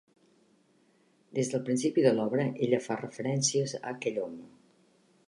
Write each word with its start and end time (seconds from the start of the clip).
Des 1.39 1.51
del 1.51 1.61
principi 1.67 2.05
de 2.07 2.13
l'obra, 2.15 2.47
ella 2.69 2.81
fa 2.87 2.97
referències 3.05 3.77
a 3.81 3.85
aquell 3.93 4.19
home. 4.23 4.41